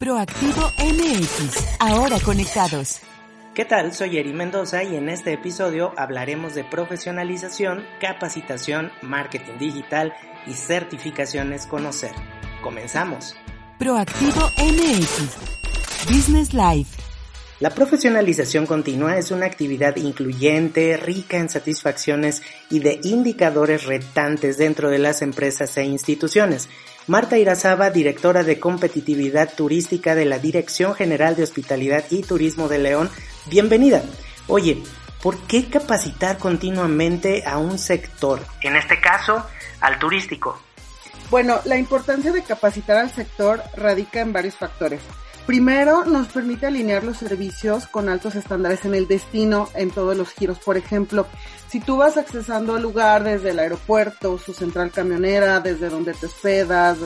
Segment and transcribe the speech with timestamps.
[0.00, 3.00] Proactivo MX, ahora conectados.
[3.54, 3.92] ¿Qué tal?
[3.92, 10.14] Soy Eri Mendoza y en este episodio hablaremos de profesionalización, capacitación, marketing digital
[10.46, 12.12] y certificaciones Conocer.
[12.62, 13.36] Comenzamos.
[13.78, 16.98] Proactivo MX, Business Life.
[17.60, 24.88] La profesionalización continua es una actividad incluyente, rica en satisfacciones y de indicadores retantes dentro
[24.88, 26.70] de las empresas e instituciones.
[27.06, 32.78] Marta Irazaba, directora de competitividad turística de la Dirección General de Hospitalidad y Turismo de
[32.78, 33.10] León,
[33.46, 34.02] bienvenida.
[34.46, 34.82] Oye,
[35.22, 38.40] ¿por qué capacitar continuamente a un sector?
[38.60, 39.44] En este caso,
[39.80, 40.60] al turístico.
[41.30, 45.00] Bueno, la importancia de capacitar al sector radica en varios factores.
[45.50, 50.30] Primero, nos permite alinear los servicios con altos estándares en el destino, en todos los
[50.30, 50.60] giros.
[50.60, 51.26] Por ejemplo,
[51.68, 56.26] si tú vas accesando al lugar desde el aeropuerto, su central camionera, desde donde te
[56.26, 56.98] hospedas,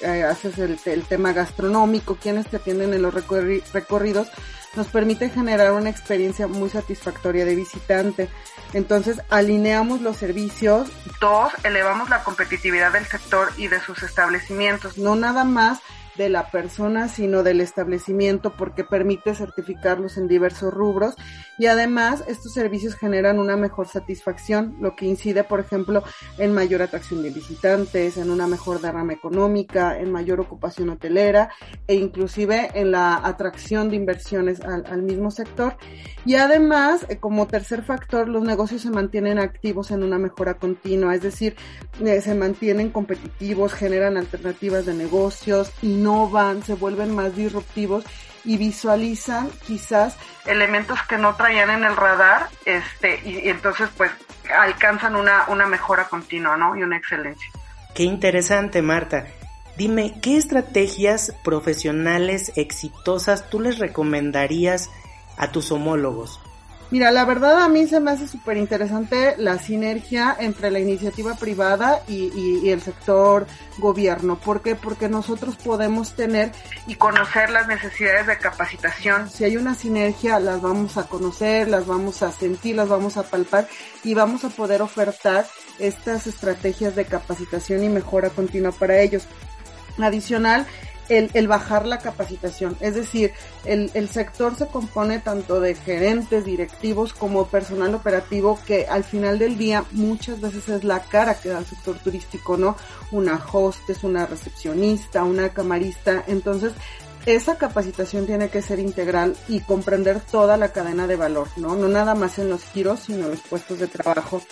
[0.00, 4.28] eh, haces el, tema gastronómico, quienes te atienden en los recorridos,
[4.76, 8.28] nos permite generar una experiencia muy satisfactoria de visitante.
[8.74, 10.88] Entonces, alineamos los servicios.
[11.20, 14.98] Dos, elevamos la competitividad del sector y de sus establecimientos.
[14.98, 15.80] No nada más
[16.18, 21.14] de la persona, sino del establecimiento porque permite certificarlos en diversos rubros
[21.58, 26.04] y además estos servicios generan una mejor satisfacción, lo que incide, por ejemplo,
[26.38, 31.50] en mayor atracción de visitantes, en una mejor derrama económica, en mayor ocupación hotelera
[31.86, 35.76] e inclusive en la atracción de inversiones al, mismo sector.
[36.24, 41.14] Y además, eh, como tercer factor, los negocios se mantienen activos en una mejora continua,
[41.14, 41.56] es decir,
[42.04, 48.04] eh, se mantienen competitivos, generan alternativas de negocios y no innovan, se vuelven más disruptivos
[48.44, 54.10] y visualizan quizás elementos que no traían en el radar, este, y, entonces pues
[54.58, 56.74] alcanzan una, una mejora continua, ¿no?
[56.76, 57.48] Y una excelencia.
[57.94, 59.26] Qué interesante, Marta.
[59.76, 64.90] Dime, ¿qué estrategias profesionales exitosas tú les recomendarías
[65.36, 66.40] a tus homólogos?
[66.90, 71.34] Mira, la verdad a mí se me hace súper interesante la sinergia entre la iniciativa
[71.34, 74.38] privada y, el sector gobierno.
[74.38, 74.74] ¿Por qué?
[74.74, 76.50] Porque nosotros podemos tener
[76.86, 79.28] y conocer las necesidades de capacitación.
[79.28, 83.22] Si hay una sinergia, las vamos a conocer, las vamos a sentir, las vamos a
[83.22, 83.68] palpar
[84.02, 85.46] y vamos a poder ofertar
[85.78, 89.26] estas estrategias de capacitación y mejora continua para ellos.
[89.98, 90.66] Adicional,
[91.08, 92.76] el, bajar la capacitación.
[92.80, 93.32] Es decir,
[93.64, 99.38] el, el, sector se compone tanto de gerentes, directivos como personal operativo que al final
[99.38, 102.76] del día muchas veces es la cara que da el sector turístico, ¿no?
[103.10, 106.24] Una hostess, una recepcionista, una camarista.
[106.26, 106.72] Entonces,
[107.26, 111.76] esa capacitación tiene que ser integral y comprender toda la cadena de valor, ¿no?
[111.76, 114.42] No nada más en los giros, sino en los puestos de trabajo.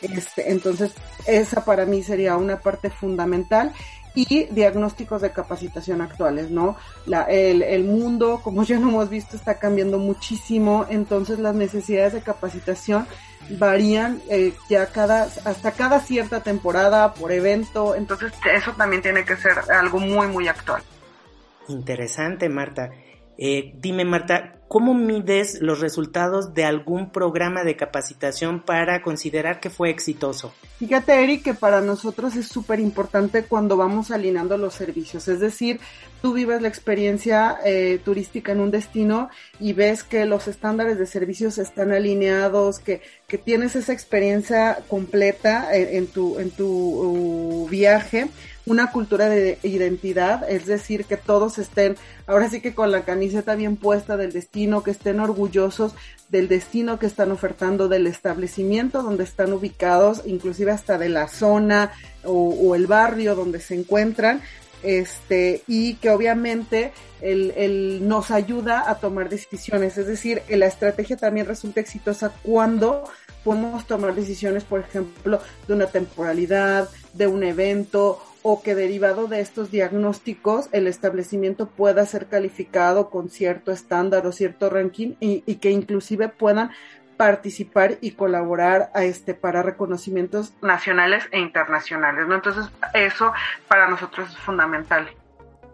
[0.00, 0.92] Este, entonces,
[1.26, 3.72] esa para mí sería una parte fundamental
[4.14, 6.76] y diagnósticos de capacitación actuales, ¿no?
[7.06, 12.12] La, el, el, mundo, como ya lo hemos visto, está cambiando muchísimo, entonces las necesidades
[12.12, 13.06] de capacitación
[13.50, 19.36] varían eh, ya cada, hasta cada cierta temporada, por evento, entonces eso también tiene que
[19.36, 20.82] ser algo muy, muy actual.
[21.68, 22.90] Interesante, Marta.
[23.36, 29.70] Eh, dime, Marta, ¿cómo mides los resultados de algún programa de capacitación para considerar que
[29.70, 30.52] fue exitoso?
[30.80, 35.28] Fíjate, Eric, que para nosotros es súper importante cuando vamos alineando los servicios.
[35.28, 35.78] Es decir,
[36.20, 39.28] tú vives la experiencia eh, turística en un destino
[39.60, 45.68] y ves que los estándares de servicios están alineados, que, que tienes esa experiencia completa
[45.72, 48.26] en, tu, en tu uh, viaje
[48.66, 53.54] una cultura de identidad, es decir, que todos estén, ahora sí que con la camiseta
[53.54, 55.94] bien puesta del destino, que estén orgullosos
[56.28, 61.92] del destino que están ofertando, del establecimiento donde están ubicados, inclusive hasta de la zona
[62.24, 64.40] o, el barrio donde se encuentran,
[64.82, 69.96] este, y que obviamente el, el, nos ayuda a tomar decisiones.
[69.98, 73.04] Es decir, la estrategia también resulta exitosa cuando
[73.44, 79.40] podemos tomar decisiones, por ejemplo, de una temporalidad, de un evento o que derivado de
[79.40, 85.70] estos diagnósticos el establecimiento pueda ser calificado con cierto estándar o cierto ranking y, que
[85.70, 86.70] inclusive puedan
[87.16, 92.34] participar y colaborar a este para reconocimientos nacionales e internacionales, ¿no?
[92.34, 93.32] Entonces, eso
[93.66, 95.08] para nosotros es fundamental.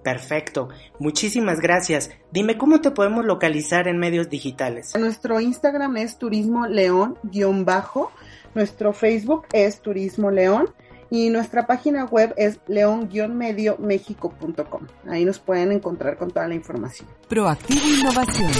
[0.05, 0.69] Perfecto,
[1.01, 2.13] muchísimas gracias.
[2.31, 4.95] Dime cómo te podemos localizar en medios digitales.
[4.97, 8.13] Nuestro Instagram es turismo león-bajo,
[8.55, 10.73] nuestro Facebook es turismo león
[11.11, 14.87] y nuestra página web es león-mediomexico.com.
[15.09, 17.09] Ahí nos pueden encontrar con toda la información.
[17.29, 18.53] Proactiva Innovación.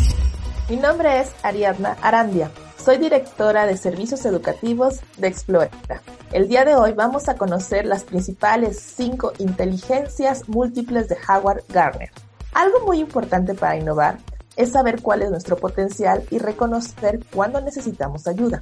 [0.69, 2.51] Mi nombre es Ariadna Arandia.
[2.77, 5.71] Soy directora de servicios educativos de Explora.
[6.33, 12.11] El día de hoy vamos a conocer las principales cinco inteligencias múltiples de Howard Gardner.
[12.53, 14.19] Algo muy importante para innovar
[14.57, 18.61] es saber cuál es nuestro potencial y reconocer cuándo necesitamos ayuda.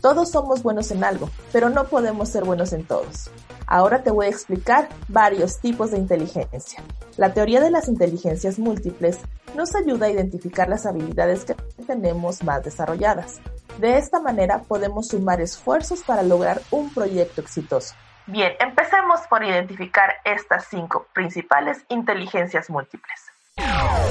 [0.00, 3.30] Todos somos buenos en algo, pero no podemos ser buenos en todos.
[3.66, 6.82] Ahora te voy a explicar varios tipos de inteligencia.
[7.18, 9.18] La teoría de las inteligencias múltiples
[9.54, 11.54] nos ayuda a identificar las habilidades que
[11.86, 13.40] tenemos más desarrolladas.
[13.78, 17.94] De esta manera podemos sumar esfuerzos para lograr un proyecto exitoso.
[18.26, 23.20] Bien, empecemos por identificar estas cinco principales inteligencias múltiples.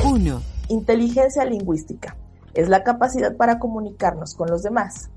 [0.04, 0.42] 1.
[0.70, 2.16] Inteligencia lingüística.
[2.60, 5.10] Es la capacidad para comunicarnos con los demás.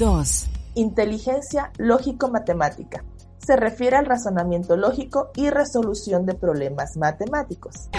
[0.00, 0.46] 2.
[0.74, 3.04] Inteligencia lógico-matemática.
[3.38, 7.90] Se refiere al razonamiento lógico y resolución de problemas matemáticos.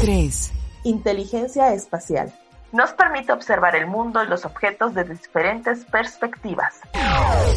[0.00, 0.52] 3.
[0.84, 2.32] Inteligencia espacial.
[2.72, 6.76] Nos permite observar el mundo y los objetos desde diferentes perspectivas.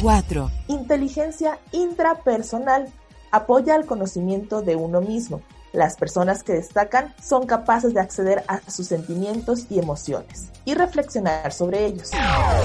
[0.01, 0.51] 4.
[0.67, 2.91] Inteligencia intrapersonal.
[3.31, 5.41] Apoya al conocimiento de uno mismo.
[5.73, 11.51] Las personas que destacan son capaces de acceder a sus sentimientos y emociones y reflexionar
[11.51, 12.11] sobre ellos.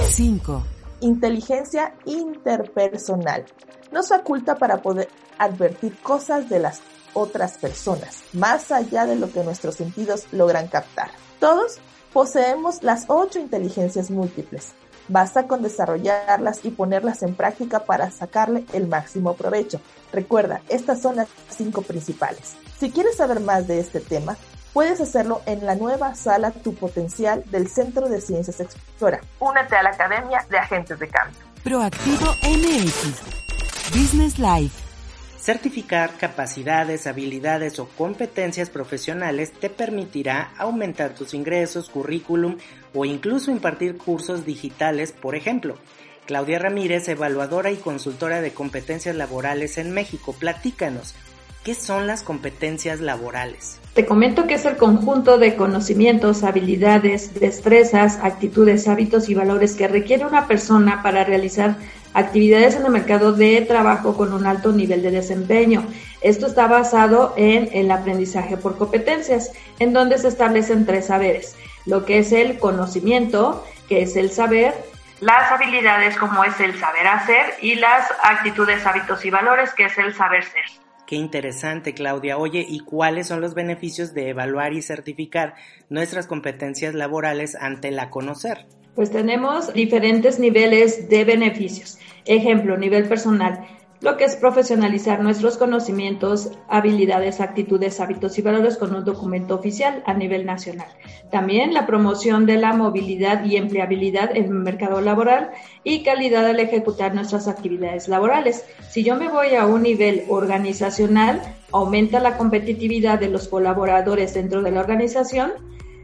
[0.09, 0.63] 5.
[1.01, 3.45] Inteligencia interpersonal.
[3.91, 6.81] Nos oculta para poder advertir cosas de las
[7.13, 11.11] otras personas, más allá de lo que nuestros sentidos logran captar.
[11.39, 11.77] Todos
[12.11, 14.73] poseemos las ocho inteligencias múltiples.
[15.07, 19.81] Basta con desarrollarlas y ponerlas en práctica para sacarle el máximo provecho.
[20.11, 22.55] Recuerda, estas son las cinco principales.
[22.79, 24.37] Si quieres saber más de este tema,
[24.73, 29.21] puedes hacerlo en la nueva sala Tu Potencial del Centro de Ciencias Explora.
[29.39, 31.39] Únete a la Academia de Agentes de Cambio.
[31.63, 33.93] Proactivo MX.
[33.93, 34.83] Business Life.
[35.43, 42.57] Certificar capacidades, habilidades o competencias profesionales te permitirá aumentar tus ingresos, currículum
[42.93, 45.75] o incluso impartir cursos digitales, por ejemplo.
[46.25, 51.15] Claudia Ramírez, evaluadora y consultora de competencias laborales en México, platícanos,
[51.63, 53.79] ¿qué son las competencias laborales?
[53.93, 59.87] Te comento que es el conjunto de conocimientos, habilidades, destrezas, actitudes, hábitos y valores que
[59.87, 61.75] requiere una persona para realizar
[62.13, 65.85] actividades en el mercado de trabajo con un alto nivel de desempeño.
[66.21, 71.55] Esto está basado en el aprendizaje por competencias, en donde se establecen tres saberes,
[71.85, 74.73] lo que es el conocimiento, que es el saber,
[75.19, 79.97] las habilidades como es el saber hacer y las actitudes, hábitos y valores, que es
[79.97, 80.63] el saber ser.
[81.05, 82.37] Qué interesante, Claudia.
[82.37, 85.55] Oye, ¿y cuáles son los beneficios de evaluar y certificar
[85.89, 88.65] nuestras competencias laborales ante la conocer?
[88.95, 91.99] Pues tenemos diferentes niveles de beneficios.
[92.25, 93.65] Ejemplo, nivel personal,
[94.03, 100.03] lo que es profesionalizar nuestros conocimientos, habilidades, actitudes, hábitos y valores con un documento oficial
[100.05, 100.89] a nivel nacional.
[101.31, 105.51] También la promoción de la movilidad y empleabilidad en el mercado laboral
[105.85, 108.65] y calidad al ejecutar nuestras actividades laborales.
[108.89, 111.41] Si yo me voy a un nivel organizacional,
[111.71, 115.53] aumenta la competitividad de los colaboradores dentro de la organización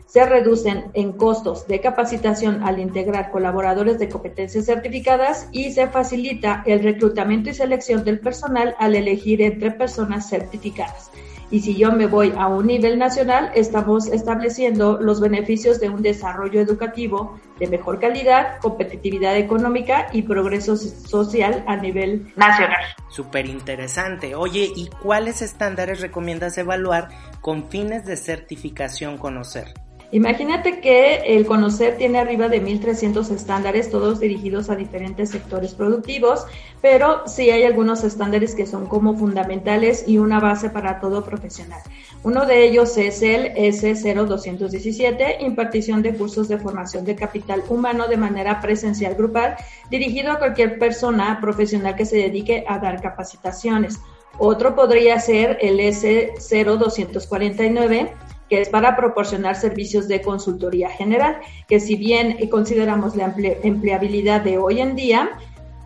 [0.09, 6.63] se reducen en costos de capacitación al integrar colaboradores de competencias certificadas y se facilita
[6.65, 11.11] el reclutamiento y selección del personal al elegir entre personas certificadas.
[11.51, 16.03] Y si yo me voy a un nivel nacional, estamos estableciendo los beneficios de un
[16.03, 22.83] desarrollo educativo de mejor calidad, competitividad económica y progreso social a nivel nacional.
[23.09, 24.35] Súper interesante.
[24.35, 27.09] Oye, ¿y cuáles estándares recomiendas evaluar
[27.41, 29.73] con fines de certificación conocer?
[30.11, 36.47] Imagínate que el conocer tiene arriba de 1.300 estándares, todos dirigidos a diferentes sectores productivos,
[36.81, 41.79] pero sí hay algunos estándares que son como fundamentales y una base para todo profesional.
[42.23, 48.17] Uno de ellos es el S0217, impartición de cursos de formación de capital humano de
[48.17, 49.57] manera presencial grupal,
[49.91, 53.99] dirigido a cualquier persona profesional que se dedique a dar capacitaciones.
[54.39, 58.09] Otro podría ser el S0249
[58.49, 61.37] que es para proporcionar servicios de consultoría general,
[61.67, 65.29] que si bien consideramos la empleabilidad de hoy en día,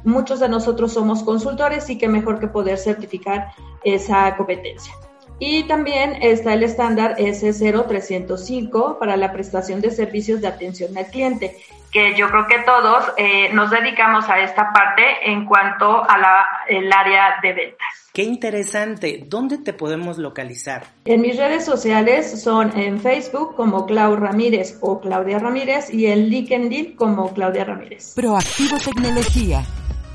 [0.03, 3.49] muchos de nosotros somos consultores y que mejor que poder certificar
[3.83, 4.93] esa competencia.
[5.39, 11.57] Y también está el estándar S0305 para la prestación de servicios de atención al cliente,
[11.93, 16.45] que yo creo que todos eh, nos dedicamos a esta parte en cuanto a la,
[16.67, 18.09] el área de ventas.
[18.11, 19.23] Qué interesante.
[19.27, 20.85] ¿Dónde te podemos localizar?
[21.05, 26.29] En mis redes sociales son en Facebook como Clau Ramírez o Claudia Ramírez y en
[26.29, 28.13] LinkedIn como Claudia Ramírez.
[28.15, 29.63] Proactivo Tecnología.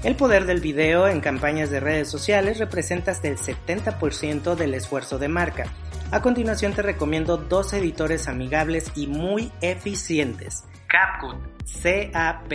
[0.04, 5.18] El poder del video en campañas de redes sociales representa hasta el 70% del esfuerzo
[5.18, 5.64] de marca.
[6.10, 10.64] A continuación te recomiendo dos editores amigables y muy eficientes.
[10.88, 12.46] CapCut, C-A-P-C-U-T,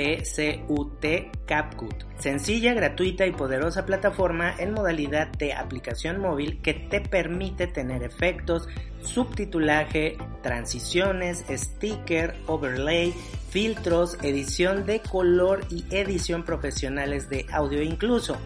[1.45, 1.93] CapCut.
[2.17, 8.67] Sencilla, gratuita y poderosa plataforma en modalidad de aplicación móvil que te permite tener efectos,
[9.03, 13.13] subtitulaje, transiciones, sticker, overlay,
[13.51, 18.37] filtros, edición de color y edición profesionales de audio incluso.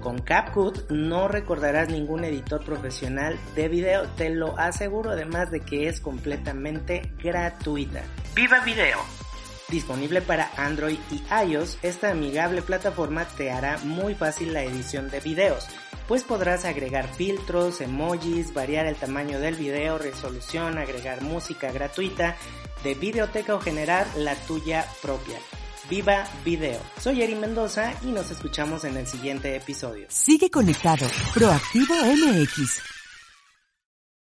[0.00, 5.86] Con CapCut no recordarás ningún editor profesional de video, te lo aseguro además de que
[5.88, 8.02] es completamente gratuita.
[8.34, 9.25] ¡Viva Video!
[9.68, 15.18] Disponible para Android y iOS, esta amigable plataforma te hará muy fácil la edición de
[15.18, 15.66] videos,
[16.06, 22.36] pues podrás agregar filtros, emojis, variar el tamaño del video, resolución, agregar música gratuita,
[22.84, 25.38] de videoteca o generar la tuya propia.
[25.90, 26.80] Viva Video.
[27.00, 30.06] Soy Eri Mendoza y nos escuchamos en el siguiente episodio.
[30.10, 31.06] Sigue conectado.
[31.34, 32.95] Proactivo MX.